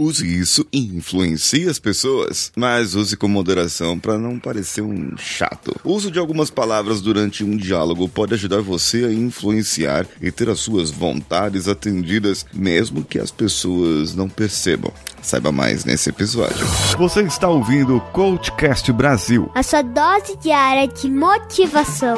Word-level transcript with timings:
use 0.00 0.26
isso 0.26 0.66
e 0.72 0.78
influencie 0.78 1.68
as 1.68 1.78
pessoas, 1.78 2.50
mas 2.56 2.94
use 2.94 3.16
com 3.16 3.28
moderação 3.28 3.98
para 3.98 4.16
não 4.16 4.38
parecer 4.38 4.80
um 4.80 5.16
chato. 5.18 5.78
O 5.84 5.92
uso 5.92 6.10
de 6.10 6.18
algumas 6.18 6.48
palavras 6.48 7.02
durante 7.02 7.44
um 7.44 7.56
diálogo 7.56 8.08
pode 8.08 8.32
ajudar 8.32 8.62
você 8.62 9.04
a 9.04 9.12
influenciar 9.12 10.06
e 10.22 10.32
ter 10.32 10.48
as 10.48 10.60
suas 10.60 10.90
vontades 10.90 11.68
atendidas, 11.68 12.46
mesmo 12.52 13.04
que 13.04 13.18
as 13.18 13.30
pessoas 13.30 14.14
não 14.14 14.28
percebam. 14.28 14.92
Saiba 15.22 15.52
mais 15.52 15.84
nesse 15.84 16.08
episódio. 16.08 16.66
Você 16.96 17.20
está 17.22 17.48
ouvindo 17.48 17.96
o 17.96 18.00
Coachcast 18.00 18.90
Brasil. 18.92 19.50
A 19.54 19.62
sua 19.62 19.82
dose 19.82 20.36
diária 20.38 20.88
de 20.88 21.10
motivação. 21.10 22.16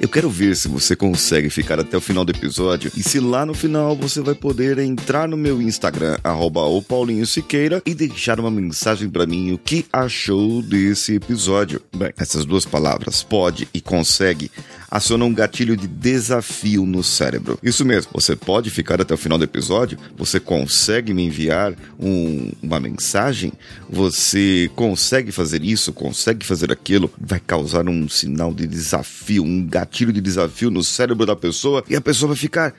Eu 0.00 0.08
quero 0.08 0.30
ver 0.30 0.56
se 0.56 0.66
você 0.66 0.96
consegue 0.96 1.50
ficar 1.50 1.78
até 1.78 1.94
o 1.94 2.00
final 2.00 2.24
do 2.24 2.32
episódio 2.32 2.90
e 2.96 3.02
se 3.02 3.20
lá 3.20 3.44
no 3.44 3.52
final 3.52 3.94
você 3.94 4.22
vai 4.22 4.34
poder 4.34 4.78
entrar 4.78 5.28
no 5.28 5.36
meu 5.36 5.60
Instagram, 5.60 6.16
arroba 6.24 6.62
o 6.62 6.80
Paulinho 6.80 7.26
Siqueira, 7.26 7.82
e 7.84 7.92
deixar 7.92 8.40
uma 8.40 8.50
mensagem 8.50 9.10
para 9.10 9.26
mim 9.26 9.52
o 9.52 9.58
que 9.58 9.84
achou 9.92 10.62
desse 10.62 11.16
episódio. 11.16 11.82
Bem, 11.94 12.14
essas 12.16 12.46
duas 12.46 12.64
palavras, 12.64 13.22
pode 13.22 13.68
e 13.74 13.80
consegue, 13.82 14.50
acionam 14.90 15.26
um 15.26 15.34
gatilho 15.34 15.76
de 15.76 15.86
desafio 15.86 16.84
no 16.84 17.04
cérebro. 17.04 17.58
Isso 17.62 17.84
mesmo, 17.84 18.10
você 18.12 18.34
pode 18.34 18.70
ficar 18.70 19.00
até 19.00 19.14
o 19.14 19.18
final 19.18 19.38
do 19.38 19.44
episódio, 19.44 19.98
você 20.16 20.40
consegue 20.40 21.14
me 21.14 21.24
enviar 21.24 21.74
um, 21.98 22.50
uma 22.62 22.80
mensagem, 22.80 23.52
você 23.88 24.70
consegue 24.74 25.30
fazer 25.30 25.62
isso, 25.62 25.92
consegue 25.92 26.44
fazer 26.44 26.72
aquilo, 26.72 27.10
vai 27.20 27.40
causar 27.40 27.88
um 27.88 28.08
sinal 28.08 28.52
de 28.52 28.66
desafio, 28.66 29.44
um 29.44 29.66
gatilho 29.66 30.12
de 30.12 30.20
desafio 30.20 30.70
no 30.70 30.82
cérebro 30.82 31.26
da 31.26 31.36
pessoa 31.36 31.84
e 31.88 31.94
a 31.94 32.00
pessoa 32.00 32.28
vai 32.28 32.36
ficar, 32.36 32.74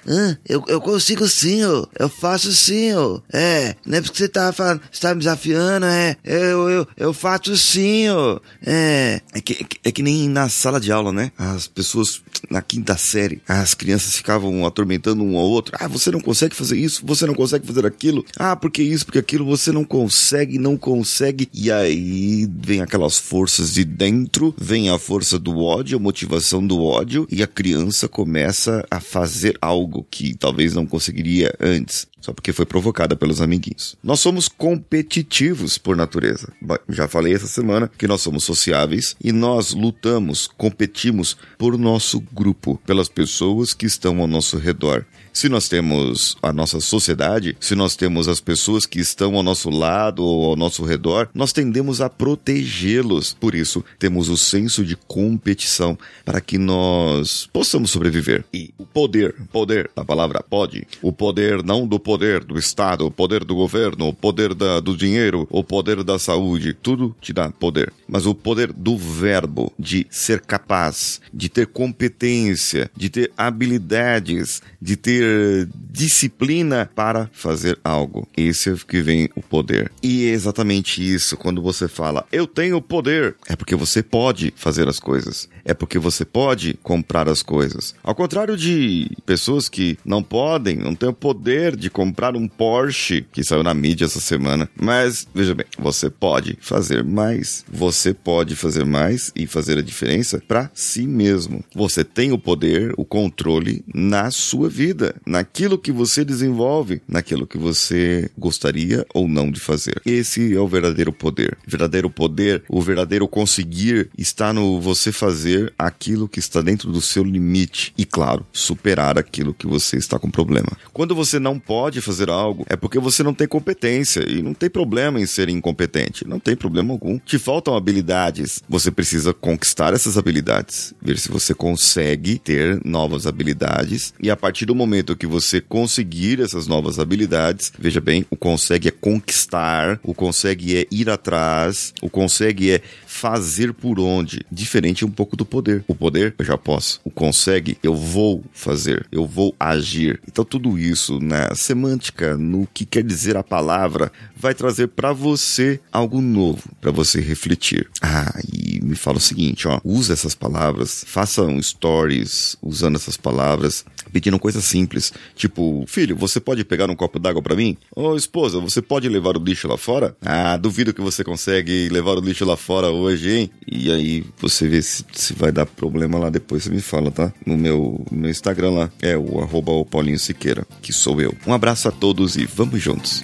eu, 0.48 0.64
eu 0.68 0.81
consigo 0.81 1.28
sim, 1.28 1.64
ó. 1.64 1.86
eu 1.98 2.09
faço 2.09 2.52
sim, 2.52 2.94
ó. 2.94 3.20
é, 3.31 3.75
não 3.86 3.98
é 3.98 4.02
porque 4.02 4.18
você 4.18 4.28
tá 4.28 4.52
falando, 4.52 4.81
você 4.92 5.02
tá 5.02 5.14
me 5.14 5.20
desafiando, 5.20 5.86
é, 5.86 6.18
eu, 6.23 6.70
eu, 6.70 6.88
eu 6.98 7.14
faço 7.14 7.56
sim, 7.56 8.09
ó. 8.09 8.40
é, 8.66 9.22
é 9.34 9.42
que, 9.42 9.66
é 9.84 9.92
que 9.92 10.03
nem 10.03 10.28
na 10.28 10.50
sala 10.50 10.80
de 10.80 10.92
aula, 10.92 11.12
né, 11.12 11.31
as 11.38 11.68
pessoas 11.68 12.01
na 12.50 12.62
quinta 12.62 12.98
série, 12.98 13.42
as 13.48 13.74
crianças 13.74 14.16
ficavam 14.16 14.66
atormentando 14.66 15.24
um 15.24 15.38
ao 15.38 15.46
outro, 15.46 15.76
ah, 15.80 15.88
você 15.88 16.12
não 16.12 16.20
consegue 16.20 16.56
fazer 16.56 16.78
isso, 16.78 17.02
você 17.06 17.26
não 17.26 17.34
consegue 17.34 17.66
fazer 17.66 17.86
aquilo, 17.86 18.26
ah, 18.38 18.56
porque 18.56 18.82
isso, 18.82 19.06
porque 19.06 19.20
aquilo, 19.20 19.46
você 19.46 19.72
não 19.72 19.84
consegue, 19.84 20.58
não 20.58 20.78
consegue, 20.78 21.50
e 21.54 21.72
aí 21.72 22.48
vem 22.60 22.82
aquelas 22.82 23.18
forças 23.18 23.74
de 23.74 23.84
dentro, 23.84 24.54
vem 24.58 24.90
a 24.90 25.00
força 25.00 25.38
do 25.38 25.60
ódio, 25.60 25.98
a 25.98 26.02
motivação 26.02 26.66
do 26.66 26.84
ódio 26.84 27.28
e 27.32 27.42
a 27.44 27.48
criança 27.48 28.08
começa 28.08 28.86
a 28.90 29.00
fazer 29.00 29.58
algo 29.62 30.06
que 30.10 30.36
talvez 30.36 30.74
não 30.74 30.86
conseguiria 30.86 31.54
antes 31.60 32.11
só 32.22 32.32
porque 32.32 32.54
foi 32.54 32.66
provocada 32.66 33.16
pelos 33.16 33.42
amiguinhos. 33.42 33.98
Nós 34.02 34.20
somos 34.20 34.48
competitivos 34.48 35.78
por 35.78 35.98
natureza. 35.98 36.54
Já 36.88 37.08
falei 37.08 37.34
essa 37.34 37.48
semana 37.48 37.92
que 37.98 38.08
nós 38.08 38.22
somos 38.22 38.44
sociáveis 38.44 39.16
e 39.22 39.32
nós 39.32 39.74
lutamos, 39.74 40.48
competimos 40.58 41.36
por 41.58 41.78
nosso 41.78 42.22
grupo, 42.32 42.80
pelas 42.86 43.10
pessoas 43.10 43.74
que 43.74 43.86
estão 43.86 44.22
ao 44.22 44.28
nosso 44.28 44.58
redor. 44.58 45.06
Se 45.34 45.48
nós 45.48 45.70
temos 45.70 46.38
a 46.42 46.52
nossa 46.52 46.82
sociedade, 46.82 47.56
se 47.60 47.74
nós 47.74 47.96
temos 47.96 48.28
as 48.28 48.42
pessoas 48.42 48.86
que 48.86 49.00
estão 49.00 49.36
ao 49.36 49.44
nosso 49.44 49.70
lado 49.70 50.24
ou 50.24 50.50
ao 50.50 50.56
nosso 50.58 50.84
redor, 50.84 51.30
nós 51.34 51.54
tendemos 51.54 52.02
a 52.02 52.10
protegê-los. 52.10 53.34
Por 53.34 53.56
isso, 53.56 53.84
temos 53.98 54.28
o 54.28 54.36
senso 54.36 54.84
de 54.84 54.98
competição 55.08 55.98
para 56.26 56.42
que 56.42 56.58
nós 56.58 57.50
possamos 57.54 57.92
sobreviver. 57.92 58.44
E 58.54 58.74
o 58.78 58.86
poder, 58.86 59.34
poder, 59.54 59.90
a 59.96 60.04
palavra 60.04 60.44
pode, 60.44 60.86
o 61.02 61.14
poder 61.14 61.64
não 61.64 61.88
do 61.88 61.98
poder 61.98 62.11
do 62.44 62.58
Estado, 62.58 63.06
o 63.06 63.12
poder 63.12 63.44
do 63.44 63.56
governo, 63.56 64.10
o 64.10 64.14
poder 64.14 64.54
da, 64.54 64.80
do 64.80 64.96
dinheiro, 64.98 65.48
o 65.50 65.64
poder 65.64 66.04
da 66.04 66.18
saúde, 66.20 66.74
tudo 66.74 67.16
te 67.22 67.32
dá 67.32 67.50
poder. 67.50 67.94
Mas 68.08 68.26
o 68.26 68.36
poder 68.36 68.72
do 68.74 68.98
verbo, 68.98 69.72
de 69.78 70.06
ser 70.10 70.42
capaz, 70.42 71.22
de 71.34 71.48
ter 71.48 71.68
competência, 71.68 72.90
de 72.96 73.10
ter 73.10 73.32
habilidades, 73.38 74.62
de 74.82 74.96
ter 74.96 75.12
ter 75.22 75.68
disciplina 75.90 76.90
para 76.96 77.30
fazer 77.34 77.78
algo. 77.84 78.28
Esse 78.36 78.72
é 78.72 78.76
que 78.88 79.02
vem 79.02 79.30
o 79.36 79.42
poder. 79.42 79.92
E 80.02 80.26
é 80.26 80.30
exatamente 80.30 81.02
isso 81.02 81.36
quando 81.36 81.62
você 81.62 81.88
fala 81.88 82.26
eu 82.32 82.48
tenho 82.48 82.82
poder, 82.82 83.36
é 83.48 83.56
porque 83.56 83.76
você 83.76 84.02
pode 84.02 84.54
fazer 84.56 84.88
as 84.88 85.00
coisas. 85.00 85.50
É 85.66 85.74
porque 85.74 86.00
você 86.00 86.24
pode 86.26 86.80
comprar 86.82 87.28
as 87.28 87.44
coisas. 87.44 87.94
Ao 88.04 88.16
contrário 88.16 88.58
de 88.58 89.12
pessoas 89.26 89.70
que 89.70 89.98
não 90.04 90.24
podem, 90.24 90.78
não 90.78 90.96
têm 90.96 91.10
o 91.10 91.14
poder 91.14 91.76
de 91.76 91.90
comprar 91.90 92.00
um 92.03 92.47
Porsche 92.47 93.25
que 93.31 93.44
saiu 93.44 93.63
na 93.63 93.73
mídia 93.73 94.06
essa 94.06 94.19
semana. 94.19 94.69
Mas 94.79 95.28
veja 95.34 95.56
bem, 95.56 95.66
você 95.78 96.09
pode 96.09 96.57
fazer 96.62 97.03
mais. 97.03 97.66
Você 97.72 98.13
pode 98.13 98.56
fazer 98.56 98.85
mais 98.85 99.31
e 99.35 99.47
fazer 99.47 99.78
a 99.78 99.81
diferença 99.81 100.41
para 100.47 100.69
si 100.73 101.07
mesmo. 101.07 101.63
Você 101.75 102.03
tem 102.03 102.31
o 102.31 102.38
poder, 102.38 102.94
o 102.97 103.06
controle 103.06 103.84
na 103.94 104.31
sua 104.31 104.69
vida 104.69 105.16
naquilo 105.25 105.78
que 105.78 105.91
você 105.91 106.23
desenvolve, 106.23 107.01
naquilo 107.07 107.47
que 107.47 107.57
você 107.57 108.29
gostaria 108.38 109.06
ou 109.13 109.28
não 109.28 109.51
de 109.51 109.59
fazer. 109.59 110.01
Esse 110.06 110.56
é 110.56 110.59
o 110.59 110.68
verdadeiro 110.68 111.12
poder. 111.12 111.57
O 111.66 111.69
verdadeiro 111.69 112.09
poder, 112.09 112.63
o 112.69 112.81
verdadeiro 112.81 113.28
conseguir 113.28 114.09
está 114.18 114.53
no 114.53 114.79
você 114.79 115.12
fazer 115.12 115.73
aquilo 115.78 116.28
que 116.28 116.39
está 116.39 116.62
dentro 116.62 116.91
do 116.91 117.01
seu 117.01 117.23
limite 117.23 117.94
e, 117.97 118.06
claro, 118.06 118.45
superar 118.51 119.18
aquilo 119.18 119.53
que 119.53 119.68
você 119.68 119.97
está 119.97 120.19
com 120.19 120.29
problema. 120.29 120.69
Quando 120.94 121.16
você 121.16 121.39
não 121.39 121.59
pode 121.59 121.91
fazer 122.00 122.29
algo, 122.29 122.66
é 122.69 122.75
porque 122.75 123.00
você 123.00 123.24
não 123.24 123.34
tem 123.34 123.47
competência 123.47 124.24
e 124.29 124.41
não 124.41 124.53
tem 124.53 124.69
problema 124.69 125.19
em 125.19 125.25
ser 125.25 125.50
incompetente. 125.50 126.25
Não 126.28 126.40
tem 126.40 126.56
problema 126.56 126.94
algum. 126.94 127.18
Te 127.18 127.38
faltam 127.40 127.75
habilidades. 127.75 128.62
Você 128.69 128.91
precisa 128.91 129.34
conquistar 129.34 129.94
essas 129.94 130.18
habilidades, 130.18 130.94
ver 131.01 131.18
se 131.18 131.30
você 131.30 131.53
consegue 131.53 132.38
ter 132.38 132.80
novas 132.85 133.25
habilidades 133.25 134.13
e 134.19 134.30
a 134.30 134.38
partir 134.38 134.66
do 134.66 134.75
momento 134.75 135.16
que 135.16 135.25
você 135.25 135.59
conseguir 135.59 136.40
essas 136.40 136.68
novas 136.68 137.00
habilidades, 137.00 137.72
veja 137.78 138.00
bem, 138.00 138.25
o 138.30 138.35
consegue 138.35 138.88
é 138.88 138.91
conquistar, 138.91 140.00
o 140.03 140.13
consegue 140.13 140.78
é 140.78 140.85
ir 140.91 141.09
atrás, 141.09 141.94
o 142.01 142.09
consegue 142.09 142.72
é 142.72 142.81
fazer 143.06 143.74
por 143.74 144.00
onde. 144.00 144.46
Diferente 144.51 145.03
um 145.06 145.12
pouco 145.12 145.35
do 145.35 145.46
poder. 145.46 145.84
O 145.88 145.96
poder, 145.96 146.35
eu 146.38 146.46
já 146.46 146.57
posso. 146.57 147.00
O 147.03 147.09
consegue, 147.09 147.78
eu 147.81 147.96
vou 147.96 148.44
fazer, 148.53 149.07
eu 149.12 149.25
vou 149.25 149.56
agir. 149.59 150.22
Então 150.28 150.46
tudo 150.46 150.78
isso 150.78 151.19
na 151.19 151.53
semântica, 151.81 152.38
no 152.38 152.68
que 152.68 152.86
quer 152.86 153.03
dizer 153.03 153.36
a 153.36 153.44
palavra, 153.44 154.12
vai 154.36 154.53
trazer 154.53 154.88
para 154.90 155.12
você 155.12 155.80
algo 155.92 156.22
novo, 156.22 156.69
para 156.80 156.92
você 156.92 157.19
refletir. 157.19 157.90
Ah, 158.02 158.40
e 158.53 158.61
me 158.91 158.97
fala 158.97 159.18
o 159.18 159.22
seguinte, 159.22 159.68
ó, 159.68 159.79
usa 159.85 160.12
essas 160.12 160.35
palavras, 160.35 161.06
faça 161.07 161.41
um 161.44 161.62
stories 161.62 162.57
usando 162.62 162.97
essas 162.97 163.16
palavras, 163.16 163.85
pedindo 164.12 164.38
coisas 164.38 164.66
simples, 164.66 165.13
tipo, 165.34 165.85
filho, 165.88 166.16
você 166.16 166.41
pode 166.41 166.66
pegar 166.66 166.90
um 166.90 166.96
copo 166.96 167.18
d'água 167.18 167.41
para 167.41 167.56
mim? 167.56 167.78
Ô, 167.96 168.16
esposa, 168.16 168.59
você 168.59 168.81
pode 168.81 169.07
levar 169.07 169.38
o 169.38 169.44
lixo 169.44 169.68
lá 169.68 169.78
fora? 169.78 170.16
Ah, 170.22 170.57
duvido 170.57 170.94
que 170.94 171.00
você 171.01 171.24
consegue 171.24 171.88
levar 171.88 172.18
o 172.18 172.22
lixo 172.22 172.44
lá 172.44 172.57
fora 172.57 172.90
hoje, 172.90 173.31
hein? 173.31 173.51
E 173.66 173.90
aí 173.90 174.25
você 174.38 174.68
vê 174.68 174.81
se, 174.81 175.06
se 175.13 175.34
vai 175.34 175.53
dar 175.53 175.66
problema 175.66 176.19
lá 176.19 176.30
depois, 176.30 176.63
você 176.63 176.69
me 176.69 176.81
fala, 176.81 177.09
tá? 177.12 177.34
No 177.46 177.57
meu, 177.57 178.06
no 178.12 178.18
meu 178.18 178.30
Instagram 178.30 178.72
lá, 178.72 178.91
é 179.01 179.18
o 179.18 179.40
arroba 179.40 179.72
o 179.72 179.85
Paulinho 179.85 180.19
Siqueira, 180.19 180.68
que 180.81 180.91
sou 180.91 181.22
eu. 181.22 181.34
Um 181.47 181.53
abraço 181.53 181.88
a 181.88 181.91
todos 181.91 182.35
e 182.35 182.46
vamos 182.46 182.81
juntos. 182.81 183.24